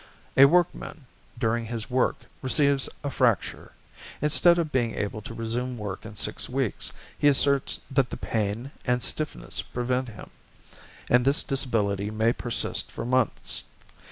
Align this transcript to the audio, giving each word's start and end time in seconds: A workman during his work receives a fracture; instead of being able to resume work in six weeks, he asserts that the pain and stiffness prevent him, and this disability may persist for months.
A 0.35 0.45
workman 0.45 1.05
during 1.37 1.67
his 1.67 1.91
work 1.91 2.21
receives 2.41 2.89
a 3.03 3.11
fracture; 3.11 3.73
instead 4.19 4.57
of 4.57 4.71
being 4.71 4.95
able 4.95 5.21
to 5.21 5.35
resume 5.35 5.77
work 5.77 6.07
in 6.07 6.15
six 6.15 6.49
weeks, 6.49 6.91
he 7.15 7.27
asserts 7.27 7.81
that 7.91 8.09
the 8.09 8.17
pain 8.17 8.71
and 8.83 9.03
stiffness 9.03 9.61
prevent 9.61 10.09
him, 10.09 10.31
and 11.07 11.23
this 11.23 11.43
disability 11.43 12.09
may 12.09 12.33
persist 12.33 12.89
for 12.91 13.05
months. 13.05 13.65